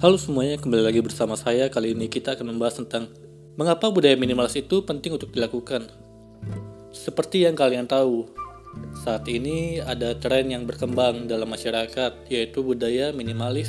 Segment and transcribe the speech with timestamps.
[0.00, 1.68] Halo semuanya, kembali lagi bersama saya.
[1.68, 3.12] Kali ini kita akan membahas tentang
[3.60, 5.92] mengapa budaya minimalis itu penting untuk dilakukan.
[6.88, 8.24] Seperti yang kalian tahu,
[9.04, 13.68] saat ini ada tren yang berkembang dalam masyarakat, yaitu budaya minimalis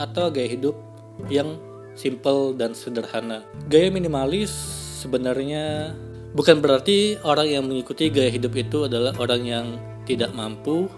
[0.00, 0.80] atau gaya hidup
[1.28, 1.60] yang
[1.92, 3.44] simple dan sederhana.
[3.68, 4.56] Gaya minimalis
[5.04, 5.92] sebenarnya
[6.32, 9.66] bukan berarti orang yang mengikuti gaya hidup itu adalah orang yang
[10.08, 10.88] tidak mampu,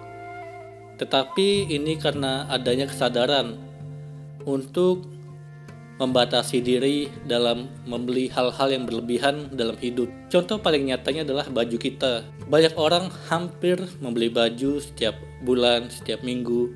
[1.03, 3.68] tetapi ini karena adanya kesadaran
[4.49, 5.05] untuk
[5.99, 10.07] membatasi diri dalam membeli hal-hal yang berlebihan dalam hidup.
[10.31, 12.23] Contoh paling nyatanya adalah baju kita.
[12.47, 16.71] Banyak orang hampir membeli baju setiap bulan, setiap minggu,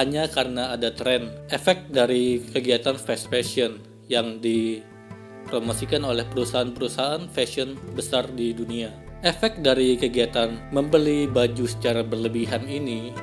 [0.00, 1.28] hanya karena ada tren.
[1.52, 3.76] Efek dari kegiatan fast fashion
[4.08, 8.88] yang dipromosikan oleh perusahaan-perusahaan fashion besar di dunia.
[9.22, 13.14] Efek dari kegiatan membeli baju secara berlebihan ini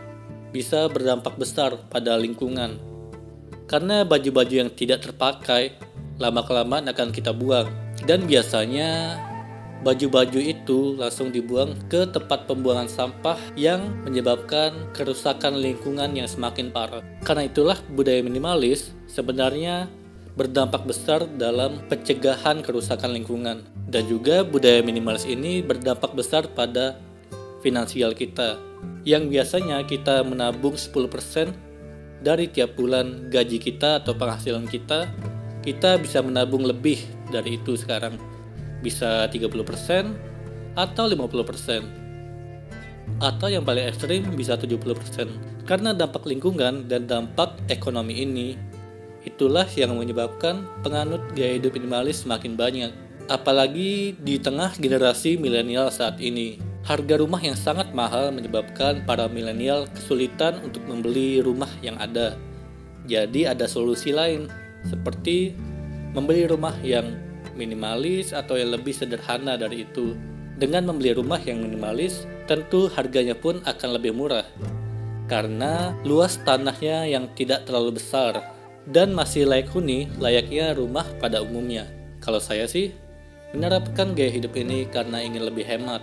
[0.49, 2.88] bisa berdampak besar pada lingkungan
[3.69, 5.77] karena baju-baju yang tidak terpakai
[6.17, 7.69] lama-kelamaan akan kita buang.
[8.03, 9.21] Dan biasanya
[9.85, 17.05] baju-baju itu langsung dibuang ke tempat pembuangan sampah yang menyebabkan kerusakan lingkungan yang semakin parah.
[17.23, 19.87] Karena itulah budaya minimalis sebenarnya
[20.33, 23.63] berdampak besar dalam pencegahan kerusakan lingkungan.
[23.85, 26.97] Dan juga budaya minimalis ini berdampak besar pada
[27.61, 28.57] finansial kita.
[29.03, 31.68] Yang biasanya kita menabung 10%
[32.19, 35.07] dari tiap bulan gaji kita atau penghasilan kita,
[35.63, 36.99] kita bisa menabung lebih
[37.31, 38.19] dari itu sekarang.
[38.83, 43.19] Bisa 30% atau 50%.
[43.19, 45.67] Atau yang paling ekstrim bisa 70%.
[45.67, 48.55] Karena dampak lingkungan dan dampak ekonomi ini,
[49.27, 52.91] itulah yang menyebabkan penganut gaya hidup minimalis semakin banyak.
[53.29, 59.85] Apalagi di tengah generasi milenial saat ini Harga rumah yang sangat mahal menyebabkan para milenial
[59.91, 62.39] kesulitan untuk membeli rumah yang ada.
[63.03, 64.47] Jadi ada solusi lain,
[64.87, 65.51] seperti
[66.15, 67.19] membeli rumah yang
[67.59, 70.15] minimalis atau yang lebih sederhana dari itu.
[70.59, 74.47] Dengan membeli rumah yang minimalis, tentu harganya pun akan lebih murah.
[75.27, 78.55] Karena luas tanahnya yang tidak terlalu besar
[78.89, 81.85] dan masih layak huni layaknya rumah pada umumnya.
[82.19, 82.91] Kalau saya sih
[83.53, 86.01] menerapkan gaya hidup ini karena ingin lebih hemat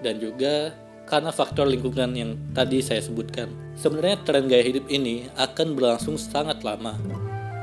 [0.00, 0.74] dan juga
[1.04, 3.52] karena faktor lingkungan yang tadi saya sebutkan.
[3.76, 6.96] Sebenarnya tren gaya hidup ini akan berlangsung sangat lama.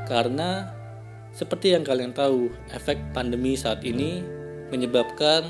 [0.06, 0.70] Karena
[1.34, 4.22] seperti yang kalian tahu, efek pandemi saat ini
[4.70, 5.42] menyebabkan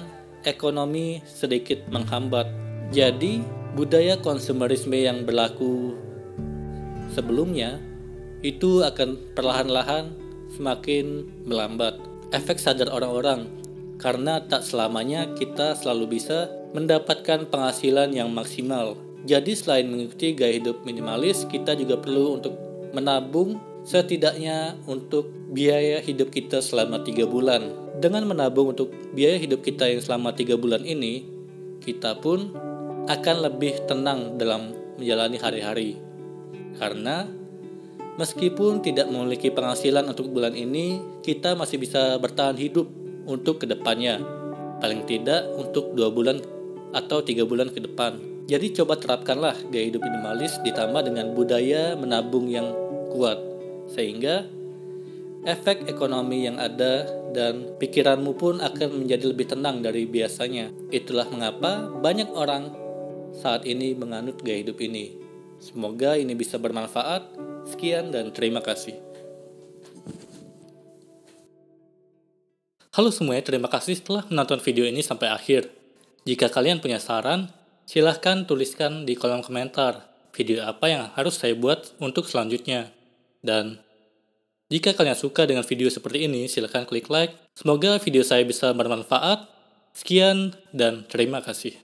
[0.47, 2.49] ekonomi sedikit menghambat.
[2.95, 3.43] Jadi,
[3.75, 5.97] budaya konsumerisme yang berlaku
[7.13, 7.81] sebelumnya
[8.41, 10.13] itu akan perlahan-lahan
[10.57, 11.97] semakin melambat.
[12.33, 13.49] Efek sadar orang-orang
[14.01, 18.97] karena tak selamanya kita selalu bisa mendapatkan penghasilan yang maksimal.
[19.23, 22.59] Jadi selain mengikuti gaya hidup minimalis, kita juga perlu untuk
[22.91, 27.71] menabung setidaknya untuk biaya hidup kita selama tiga bulan.
[28.03, 31.23] Dengan menabung untuk biaya hidup kita yang selama tiga bulan ini,
[31.83, 32.51] kita pun
[33.07, 35.91] akan lebih tenang dalam menjalani hari-hari.
[36.79, 37.27] Karena
[38.19, 42.87] meskipun tidak memiliki penghasilan untuk bulan ini, kita masih bisa bertahan hidup
[43.27, 44.23] untuk ke depannya.
[44.83, 46.43] Paling tidak untuk dua bulan
[46.93, 48.21] atau tiga bulan ke depan.
[48.47, 52.69] Jadi coba terapkanlah gaya hidup minimalis ditambah dengan budaya menabung yang
[53.13, 53.41] kuat.
[53.89, 54.45] Sehingga
[55.49, 60.71] efek ekonomi yang ada dan pikiranmu pun akan menjadi lebih tenang dari biasanya.
[60.93, 62.71] Itulah mengapa banyak orang
[63.33, 65.17] saat ini menganut gaya hidup ini.
[65.63, 67.39] Semoga ini bisa bermanfaat.
[67.63, 68.99] Sekian dan terima kasih.
[72.93, 75.82] Halo semuanya, terima kasih telah menonton video ini sampai akhir.
[76.23, 77.51] Jika kalian punya saran,
[77.83, 82.95] silahkan tuliskan di kolom komentar video apa yang harus saya buat untuk selanjutnya.
[83.43, 83.83] Dan
[84.73, 87.37] jika kalian suka dengan video seperti ini, silahkan klik like.
[87.59, 89.51] Semoga video saya bisa bermanfaat.
[89.93, 91.77] Sekian dan terima kasih.